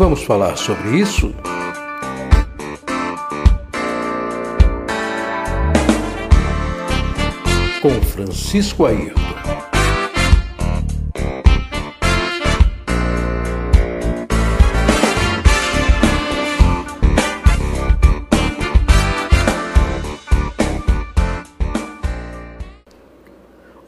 [0.00, 1.30] Vamos falar sobre isso?
[7.82, 9.20] Com Francisco Ayrton.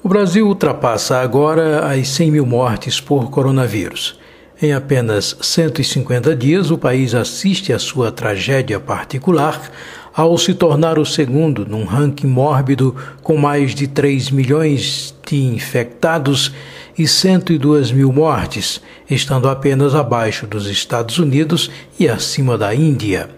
[0.03, 4.21] O Brasil ultrapassa agora as 100 mil mortes por coronavírus.
[4.63, 9.73] Em apenas 150 dias, o país assiste à sua tragédia particular
[10.15, 12.95] ao se tornar o segundo num ranking mórbido
[13.25, 16.53] com mais de 3 milhões de infectados
[16.97, 18.81] e 102 mil mortes,
[19.11, 23.31] estando apenas abaixo dos Estados Unidos e acima da Índia.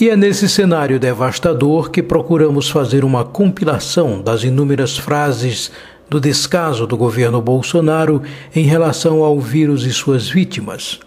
[0.00, 5.70] E é nesse cenário devastador que procuramos fazer uma compilação das inúmeras frases
[6.12, 8.22] do descaso do governo Bolsonaro
[8.54, 11.00] em relação ao vírus e suas vítimas.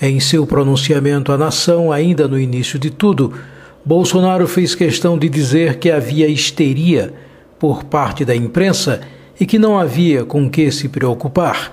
[0.00, 3.32] Em seu pronunciamento à nação, ainda no início de tudo,
[3.84, 7.12] Bolsonaro fez questão de dizer que havia histeria
[7.58, 9.00] por parte da imprensa
[9.40, 11.72] e que não havia com que se preocupar.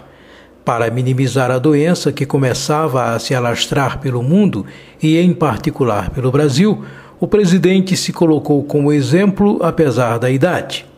[0.66, 4.66] Para minimizar a doença que começava a se alastrar pelo mundo
[5.02, 6.84] e, em particular, pelo Brasil,
[7.20, 10.92] o presidente se colocou como exemplo, apesar da idade.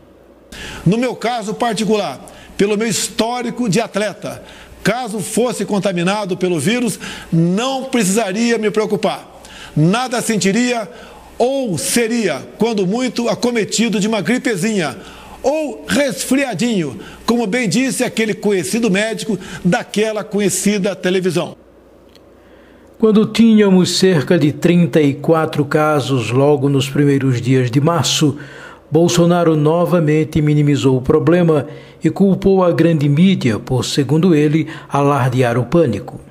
[0.86, 2.20] No meu caso particular,
[2.58, 4.44] pelo meu histórico de atleta,
[4.84, 7.00] caso fosse contaminado pelo vírus,
[7.32, 9.42] não precisaria me preocupar.
[9.76, 10.90] Nada sentiria
[11.38, 14.96] ou seria, quando muito, acometido de uma gripezinha
[15.44, 21.56] ou resfriadinho, como bem disse aquele conhecido médico daquela conhecida televisão.
[22.98, 28.38] Quando tínhamos cerca de 34 casos logo nos primeiros dias de março,
[28.96, 31.68] Bolsonaro novamente minimizou o problema
[32.02, 36.22] e culpou a grande mídia por, segundo ele, alardear o pânico.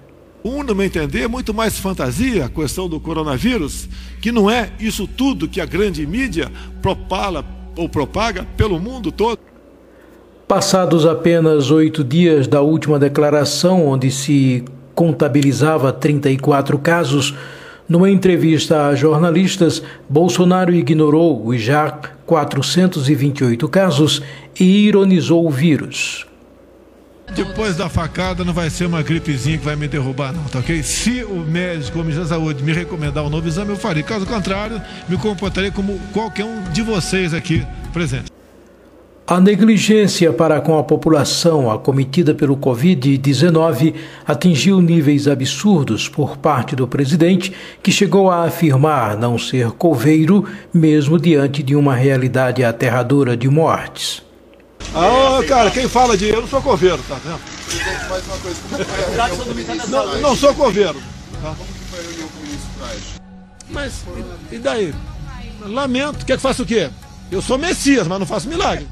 [0.43, 3.87] Um, no meu entender, é muito mais fantasia a questão do coronavírus,
[4.19, 6.51] que não é isso tudo que a grande mídia
[6.81, 7.45] propala
[7.77, 9.41] ou propaga pelo mundo todo.
[10.49, 17.35] Passados apenas oito dias da última declaração, onde se contabilizava 34 casos,
[17.89, 21.91] numa entrevista a jornalistas, Bolsonaro ignorou os já
[22.27, 24.23] 428 casos
[24.59, 26.27] e ironizou o vírus.
[27.35, 30.83] Depois da facada não vai ser uma gripezinha que vai me derrubar, não, tá ok?
[30.83, 34.03] Se o médico, o Ministério da Saúde, me recomendar um novo exame, eu farei.
[34.03, 38.34] Caso contrário, me comportarei como qualquer um de vocês aqui presentes.
[39.27, 43.95] A negligência para com a população acometida pelo Covid-19
[44.27, 47.51] atingiu níveis absurdos por parte do presidente,
[47.83, 54.23] que chegou a afirmar não ser coveiro, mesmo diante de uma realidade aterradora de mortes.
[54.95, 57.41] Ah, cara, quem fala de eu não sou coveiro, tá vendo?
[59.89, 61.01] Não, não sou coveiro.
[61.41, 61.55] Tá?
[63.71, 64.05] Mas,
[64.53, 64.95] e daí?
[65.65, 66.91] Lamento, quer que faça o quê?
[67.33, 68.87] Eu sou Messias, mas não faço milagre.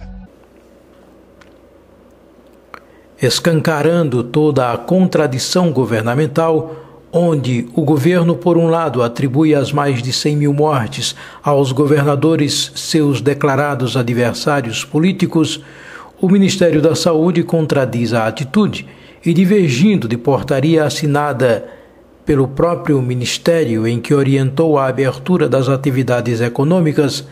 [3.22, 6.74] Escancarando toda a contradição governamental,
[7.12, 12.72] onde o governo, por um lado, atribui as mais de 100 mil mortes aos governadores,
[12.74, 15.60] seus declarados adversários políticos,
[16.20, 18.88] o Ministério da Saúde contradiz a atitude
[19.24, 21.68] e, divergindo de portaria assinada
[22.24, 27.24] pelo próprio Ministério em que orientou a abertura das atividades econômicas,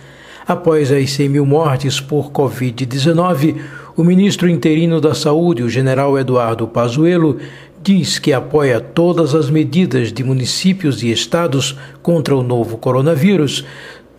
[0.46, 3.56] após as 100 mil mortes por Covid-19,
[4.00, 7.36] o ministro interino da Saúde, o general Eduardo Pazuello,
[7.82, 13.62] diz que apoia todas as medidas de municípios e estados contra o novo coronavírus,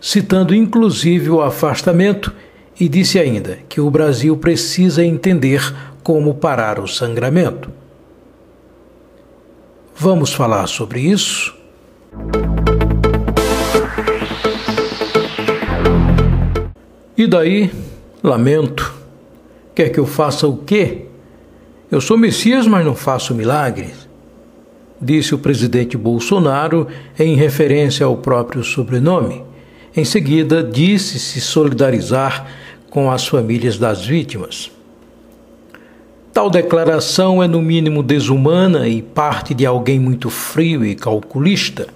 [0.00, 2.32] citando inclusive o afastamento,
[2.78, 7.68] e disse ainda que o Brasil precisa entender como parar o sangramento.
[9.96, 11.56] Vamos falar sobre isso?
[17.18, 17.68] E daí,
[18.22, 19.01] lamento
[19.74, 21.06] Quer que eu faça o quê?
[21.90, 24.08] Eu sou Messias, mas não faço milagres.
[25.00, 26.86] Disse o presidente Bolsonaro
[27.18, 29.42] em referência ao próprio sobrenome.
[29.96, 32.46] Em seguida, disse se solidarizar
[32.88, 34.70] com as famílias das vítimas.
[36.32, 41.86] Tal declaração é, no mínimo, desumana e parte de alguém muito frio e calculista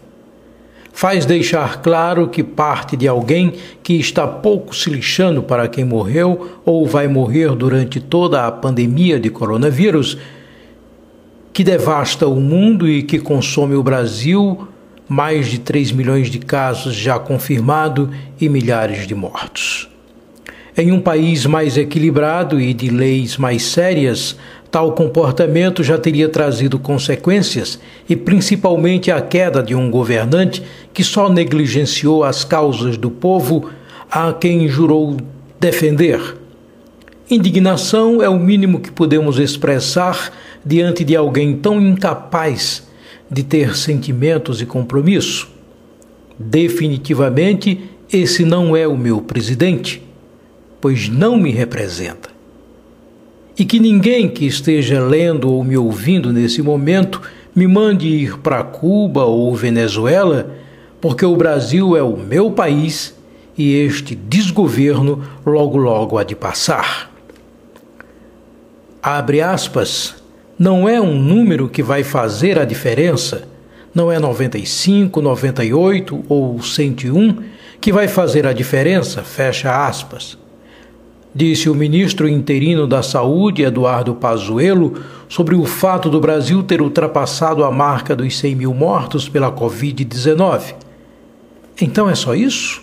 [0.96, 3.52] faz deixar claro que parte de alguém
[3.82, 9.20] que está pouco se lixando para quem morreu ou vai morrer durante toda a pandemia
[9.20, 10.16] de coronavírus,
[11.52, 14.66] que devasta o mundo e que consome o Brasil,
[15.06, 18.08] mais de 3 milhões de casos já confirmados
[18.40, 19.90] e milhares de mortos.
[20.78, 24.36] Em um país mais equilibrado e de leis mais sérias,
[24.70, 30.62] tal comportamento já teria trazido consequências e principalmente a queda de um governante
[30.96, 33.70] que só negligenciou as causas do povo
[34.10, 35.16] a quem jurou
[35.60, 36.20] defender.
[37.30, 40.32] Indignação é o mínimo que podemos expressar
[40.64, 42.88] diante de alguém tão incapaz
[43.30, 45.48] de ter sentimentos e compromisso.
[46.38, 50.06] Definitivamente, esse não é o meu presidente
[50.86, 52.30] pois não me representa.
[53.58, 57.20] E que ninguém que esteja lendo ou me ouvindo nesse momento
[57.54, 60.54] me mande ir para Cuba ou Venezuela,
[61.00, 63.14] porque o Brasil é o meu país
[63.56, 67.10] e este desgoverno logo logo há de passar.
[69.02, 70.16] Abre aspas,
[70.58, 73.46] não é um número que vai fazer a diferença,
[73.94, 77.42] não é 95, 98 ou 101
[77.80, 80.36] que vai fazer a diferença, fecha aspas
[81.36, 84.94] disse o ministro interino da Saúde, Eduardo Pazuello,
[85.28, 90.74] sobre o fato do Brasil ter ultrapassado a marca dos 100 mil mortos pela Covid-19.
[91.80, 92.82] Então é só isso?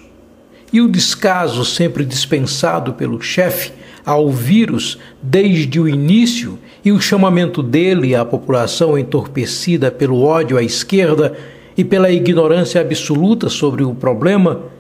[0.72, 3.72] E o descaso sempre dispensado pelo chefe
[4.06, 10.64] ao vírus desde o início e o chamamento dele à população entorpecida pelo ódio à
[10.64, 11.38] esquerda
[11.78, 14.74] e pela ignorância absoluta sobre o problema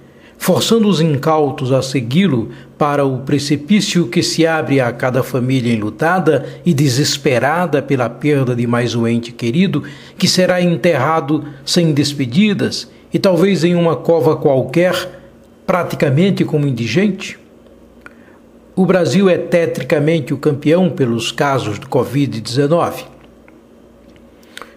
[0.43, 6.45] forçando os incautos a segui-lo para o precipício que se abre a cada família enlutada
[6.65, 9.83] e desesperada pela perda de mais um ente querido,
[10.17, 15.21] que será enterrado sem despedidas e talvez em uma cova qualquer,
[15.67, 17.37] praticamente como indigente?
[18.75, 23.05] O Brasil é tetricamente o campeão pelos casos de Covid-19.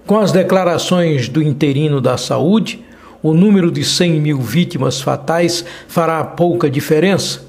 [0.07, 2.85] Com as declarações do interino da saúde,
[3.23, 7.47] o número de 100 mil vítimas fatais fará pouca diferença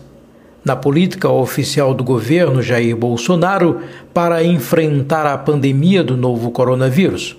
[0.63, 3.81] na política oficial do governo Jair Bolsonaro
[4.13, 7.38] para enfrentar a pandemia do novo coronavírus.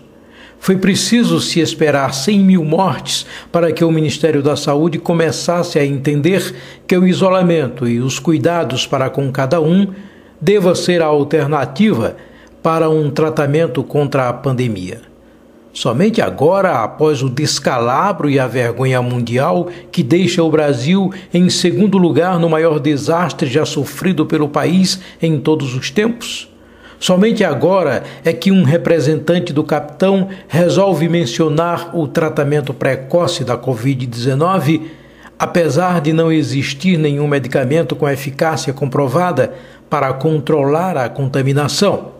[0.58, 5.84] Foi preciso se esperar 100 mil mortes para que o Ministério da Saúde começasse a
[5.84, 6.54] entender
[6.86, 9.86] que o isolamento e os cuidados para com cada um
[10.40, 12.16] deva ser a alternativa
[12.62, 15.00] para um tratamento contra a pandemia.
[15.72, 21.96] Somente agora, após o descalabro e a vergonha mundial que deixa o Brasil em segundo
[21.96, 26.48] lugar no maior desastre já sofrido pelo país em todos os tempos,
[26.98, 34.82] somente agora é que um representante do capitão resolve mencionar o tratamento precoce da Covid-19,
[35.38, 39.54] apesar de não existir nenhum medicamento com eficácia comprovada
[39.88, 42.17] para controlar a contaminação.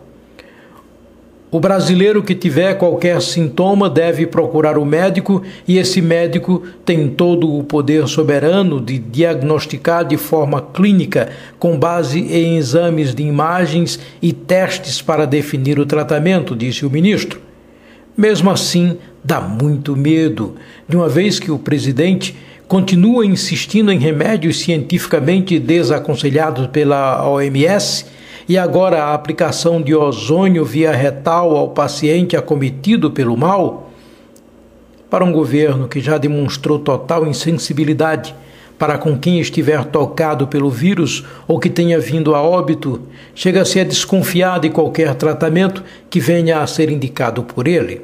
[1.51, 7.51] O brasileiro que tiver qualquer sintoma deve procurar o médico e esse médico tem todo
[7.51, 14.31] o poder soberano de diagnosticar de forma clínica, com base em exames de imagens e
[14.31, 17.41] testes para definir o tratamento, disse o ministro.
[18.15, 20.55] Mesmo assim, dá muito medo,
[20.87, 22.35] de uma vez que o presidente
[22.67, 28.05] continua insistindo em remédios cientificamente desaconselhados pela OMS
[28.49, 33.91] e agora a aplicação de ozônio via retal ao paciente acometido pelo mal?
[35.07, 38.33] Para um governo que já demonstrou total insensibilidade
[38.79, 43.03] para com quem estiver tocado pelo vírus ou que tenha vindo a óbito,
[43.35, 48.01] chega-se a desconfiar de qualquer tratamento que venha a ser indicado por ele.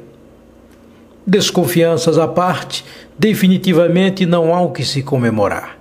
[1.26, 2.84] Desconfianças à parte,
[3.18, 5.76] definitivamente não há o que se comemorar.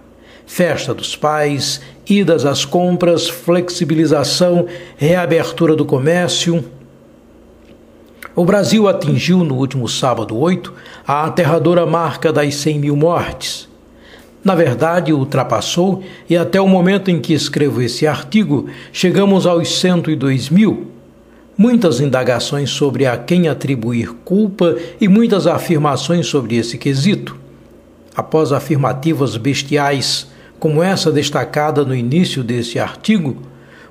[0.48, 6.64] Festa dos pais, idas às compras, flexibilização, reabertura do comércio.
[8.36, 10.74] O Brasil atingiu no último sábado 8
[11.08, 13.68] a aterradora marca das 100 mil mortes.
[14.44, 20.50] Na verdade, ultrapassou e até o momento em que escrevo esse artigo, chegamos aos 102
[20.50, 20.92] mil.
[21.58, 27.36] Muitas indagações sobre a quem atribuir culpa e muitas afirmações sobre esse quesito.
[28.16, 30.28] Após afirmativas bestiais,
[30.60, 33.38] como essa destacada no início desse artigo,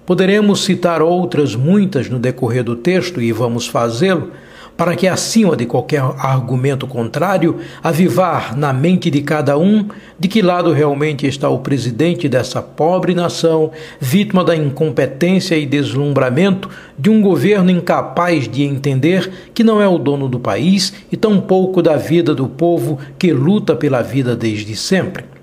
[0.06, 4.32] poderemos citar outras muitas no decorrer do texto e vamos fazê-lo
[4.76, 9.86] para que, acima de qualquer argumento contrário, avivar na mente de cada um
[10.18, 16.68] de que lado realmente está o presidente dessa pobre nação, vítima da incompetência e deslumbramento
[16.98, 21.80] de um governo incapaz de entender que não é o dono do país e tampouco
[21.80, 25.33] da vida do povo que luta pela vida desde sempre.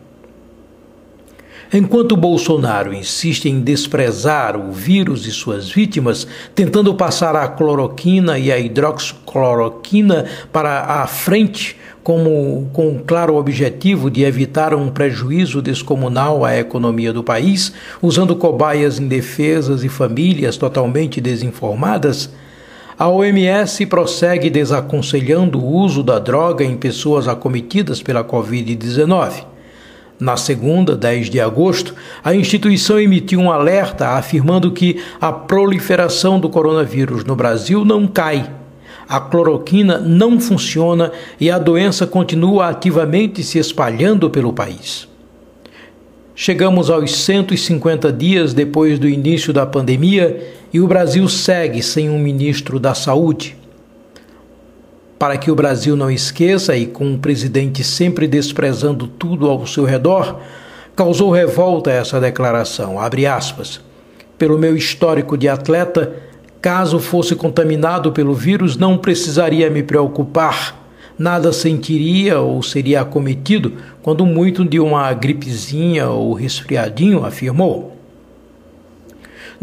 [1.73, 8.51] Enquanto Bolsonaro insiste em desprezar o vírus e suas vítimas, tentando passar a cloroquina e
[8.51, 16.43] a hidroxicloroquina para a frente, como com o claro objetivo de evitar um prejuízo descomunal
[16.43, 22.33] à economia do país, usando cobaias indefesas e famílias totalmente desinformadas,
[22.99, 29.50] a OMS prossegue desaconselhando o uso da droga em pessoas acometidas pela Covid-19.
[30.21, 36.47] Na segunda, 10 de agosto, a instituição emitiu um alerta afirmando que a proliferação do
[36.47, 38.47] coronavírus no Brasil não cai.
[39.09, 45.07] A cloroquina não funciona e a doença continua ativamente se espalhando pelo país.
[46.35, 52.19] Chegamos aos 150 dias depois do início da pandemia e o Brasil segue sem um
[52.19, 53.57] ministro da Saúde
[55.21, 59.83] para que o Brasil não esqueça e com um presidente sempre desprezando tudo ao seu
[59.85, 60.39] redor,
[60.95, 63.79] causou revolta essa declaração, abre aspas.
[64.35, 66.11] Pelo meu histórico de atleta,
[66.59, 70.75] caso fosse contaminado pelo vírus, não precisaria me preocupar.
[71.19, 77.95] Nada sentiria ou seria acometido quando muito de uma gripezinha ou resfriadinho, afirmou.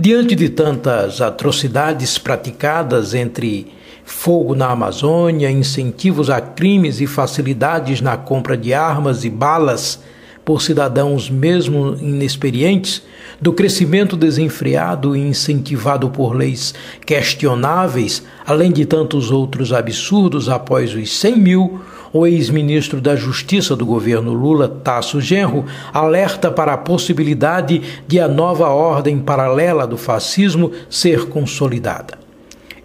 [0.00, 3.66] Diante de tantas atrocidades praticadas entre
[4.04, 10.00] fogo na Amazônia, incentivos a crimes e facilidades na compra de armas e balas
[10.44, 13.02] por cidadãos mesmo inexperientes,
[13.40, 16.72] do crescimento desenfreado e incentivado por leis
[17.04, 21.80] questionáveis, além de tantos outros absurdos após os 100 mil,
[22.12, 28.28] o ex-ministro da Justiça do governo Lula, Tasso Genro, alerta para a possibilidade de a
[28.28, 32.18] nova ordem paralela do fascismo ser consolidada.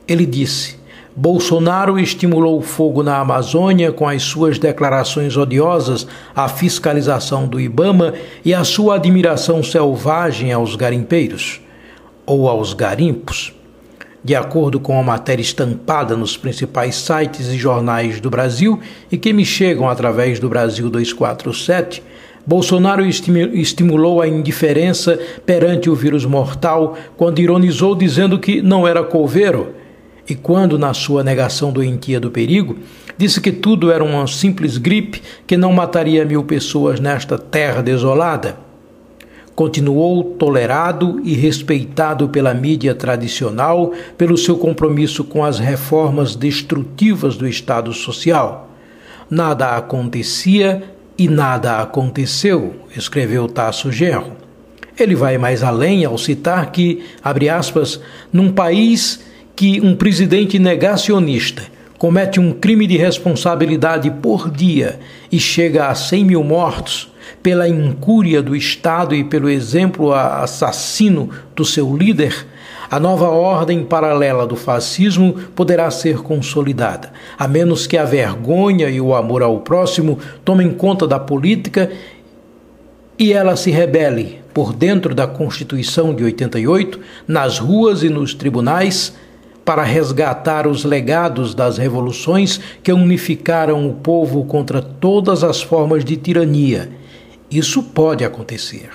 [0.08, 0.78] Ele disse:
[1.16, 8.14] Bolsonaro estimulou o fogo na Amazônia com as suas declarações odiosas à fiscalização do Ibama
[8.44, 11.62] e a sua admiração selvagem aos garimpeiros
[12.26, 13.54] ou aos garimpos.
[14.24, 18.80] De acordo com a matéria estampada nos principais sites e jornais do Brasil
[19.12, 22.02] e que me chegam através do Brasil 247,
[22.48, 29.76] Bolsonaro estimulou a indiferença perante o vírus mortal quando ironizou dizendo que não era coveiro
[30.30, 32.78] e quando, na sua negação doentia do perigo,
[33.18, 38.63] disse que tudo era uma simples gripe que não mataria mil pessoas nesta terra desolada.
[39.56, 47.48] Continuou tolerado e respeitado pela mídia tradicional pelo seu compromisso com as reformas destrutivas do
[47.48, 48.72] Estado Social.
[49.30, 50.84] Nada acontecia
[51.18, 54.32] e nada aconteceu, escreveu Tasso Genro.
[55.00, 58.00] Ele vai mais além ao citar que, abre aspas,
[58.32, 59.24] num país
[59.56, 61.64] que um presidente negacionista
[62.04, 65.00] comete um crime de responsabilidade por dia
[65.32, 67.10] e chega a 100 mil mortos
[67.42, 72.46] pela incúria do Estado e pelo exemplo assassino do seu líder,
[72.92, 79.00] a nova ordem paralela do fascismo poderá ser consolidada, a menos que a vergonha e
[79.00, 81.90] o amor ao próximo tomem conta da política
[83.18, 89.14] e ela se rebele por dentro da Constituição de 88, nas ruas e nos tribunais
[89.66, 96.18] para resgatar os legados das revoluções que unificaram o povo contra todas as formas de
[96.18, 96.90] tirania.
[97.50, 98.90] Isso pode acontecer.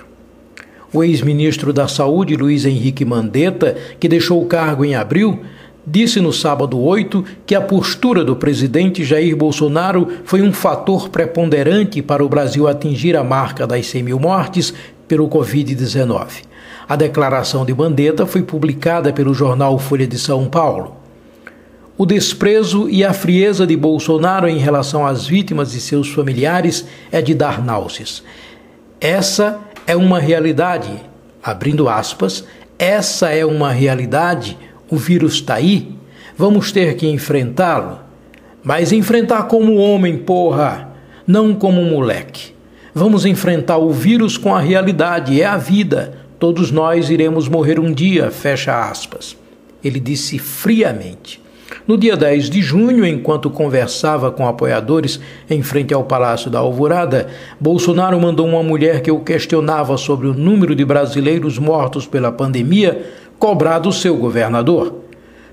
[0.93, 5.43] O ex-ministro da Saúde, Luiz Henrique Mandetta, que deixou o cargo em abril,
[5.87, 12.03] disse no sábado 8 que a postura do presidente Jair Bolsonaro foi um fator preponderante
[12.03, 14.73] para o Brasil atingir a marca das 100 mil mortes
[15.07, 16.48] pelo Covid-19.
[16.89, 20.97] A declaração de Mandetta foi publicada pelo jornal Folha de São Paulo.
[21.99, 27.21] O desprezo e a frieza de Bolsonaro em relação às vítimas e seus familiares é
[27.21, 28.23] de dar náuseas.
[28.99, 30.89] Essa é uma realidade,
[31.43, 32.47] abrindo aspas,
[32.79, 34.57] essa é uma realidade,
[34.89, 35.95] o vírus está aí,
[36.39, 37.99] vamos ter que enfrentá-lo.
[38.65, 40.89] Mas enfrentar como homem, porra,
[41.27, 42.55] não como moleque.
[42.95, 47.93] Vamos enfrentar o vírus com a realidade, é a vida, Todos nós iremos morrer um
[47.93, 49.37] dia, fecha aspas.
[49.83, 51.43] Ele disse friamente.
[51.87, 57.29] No dia 10 de junho, enquanto conversava com apoiadores em frente ao Palácio da Alvorada,
[57.61, 63.07] Bolsonaro mandou uma mulher que o questionava sobre o número de brasileiros mortos pela pandemia
[63.39, 64.95] cobrar do seu governador.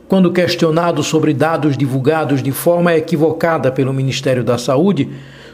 [0.08, 5.10] Quando questionado sobre dados divulgados de forma equivocada pelo Ministério da Saúde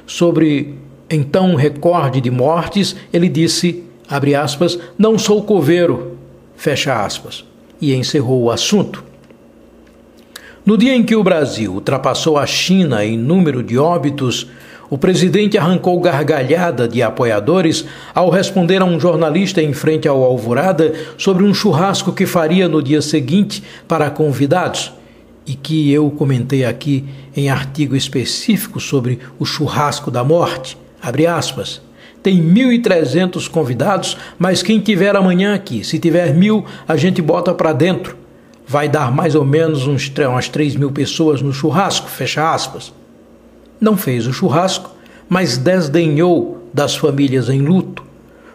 [0.06, 0.76] sobre
[1.10, 6.18] então recorde de mortes, ele disse abre aspas, não sou coveiro,
[6.58, 7.46] fecha aspas,
[7.80, 9.04] e encerrou o assunto.
[10.66, 14.48] No dia em que o Brasil ultrapassou a China em número de óbitos,
[14.90, 20.94] o presidente arrancou gargalhada de apoiadores ao responder a um jornalista em frente ao Alvorada
[21.18, 24.92] sobre um churrasco que faria no dia seguinte para convidados
[25.48, 30.78] e que eu comentei aqui em artigo específico sobre o churrasco da morte.
[31.02, 31.82] Abre aspas.
[32.24, 37.74] Tem 1.300 convidados, mas quem tiver amanhã aqui, se tiver mil, a gente bota para
[37.74, 38.16] dentro.
[38.68, 42.94] Vai dar mais ou menos uns, umas 3 mil pessoas no churrasco, fecha aspas.
[43.80, 44.92] Não fez o churrasco,
[45.28, 48.04] mas desdenhou das famílias em luto.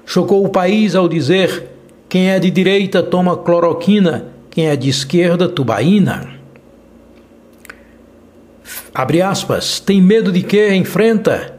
[0.05, 1.69] Chocou o país ao dizer:
[2.09, 6.37] quem é de direita toma cloroquina, quem é de esquerda, tubaína.
[8.95, 10.73] Abre aspas, tem medo de quê?
[10.73, 11.56] Enfrenta.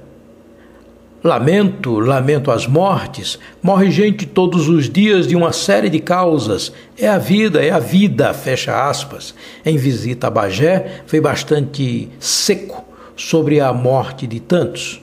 [1.28, 3.38] Lamento, lamento as mortes.
[3.62, 6.72] Morre gente todos os dias de uma série de causas.
[6.98, 9.36] É a vida, é a vida, fecha aspas.
[9.66, 15.02] Em visita a Bagé, foi bastante seco sobre a morte de tantos.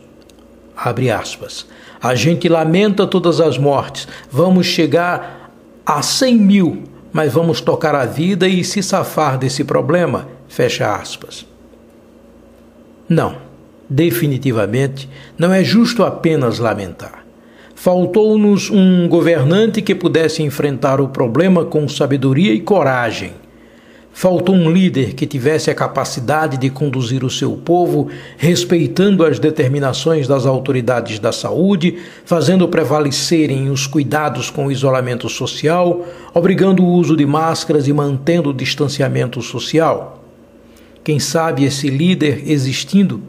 [0.75, 1.67] Abre aspas.
[2.01, 4.09] A gente lamenta todas as mortes.
[4.31, 5.53] Vamos chegar
[5.85, 10.27] a cem mil, mas vamos tocar a vida e se safar desse problema.
[10.49, 11.45] Fecha aspas.
[13.07, 13.37] Não,
[13.89, 17.25] definitivamente, não é justo apenas lamentar.
[17.75, 23.33] Faltou-nos um governante que pudesse enfrentar o problema com sabedoria e coragem.
[24.17, 30.29] Faltou um líder que tivesse a capacidade de conduzir o seu povo, respeitando as determinações
[30.29, 37.17] das autoridades da saúde, fazendo prevalecerem os cuidados com o isolamento social, obrigando o uso
[37.17, 40.25] de máscaras e mantendo o distanciamento social.
[41.03, 43.21] Quem sabe esse líder existindo,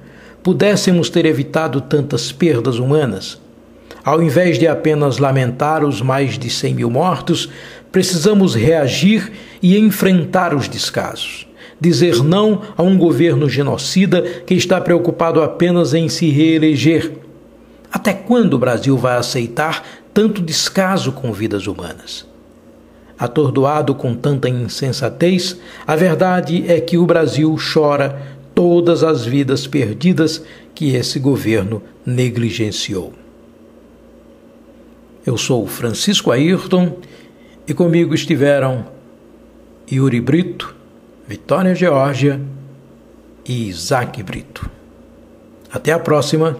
[0.45, 3.41] pudéssemos ter evitado tantas perdas humanas.
[4.03, 7.49] Ao invés de apenas lamentar os mais de 100 mil mortos,
[7.91, 11.47] precisamos reagir e enfrentar os descasos.
[11.81, 17.13] Dizer não a um governo genocida que está preocupado apenas em se reeleger.
[17.91, 19.83] Até quando o Brasil vai aceitar
[20.13, 22.23] tanto descaso com vidas humanas?
[23.17, 30.41] Atordoado com tanta insensatez, a verdade é que o Brasil chora todas as vidas perdidas
[30.73, 33.13] que esse governo negligenciou.
[35.25, 36.97] Eu sou Francisco Ayrton
[37.67, 38.85] e comigo estiveram
[39.91, 40.75] Yuri Brito,
[41.27, 42.41] Vitória Geórgia
[43.45, 44.69] e Isaac Brito.
[45.71, 46.57] Até a próxima